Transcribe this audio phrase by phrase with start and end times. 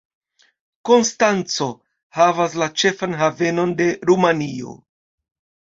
[0.89, 1.67] Konstanco
[2.21, 4.77] havas la ĉefan havenon de Rumanio.